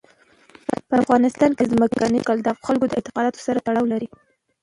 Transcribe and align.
په 0.87 0.93
افغانستان 1.03 1.51
کې 1.57 1.69
ځمکنی 1.73 2.19
شکل 2.23 2.37
د 2.43 2.49
خلکو 2.65 2.85
اعتقاداتو 2.97 3.39
سره 3.47 3.63
تړاو 3.67 3.91
لري. 3.93 4.07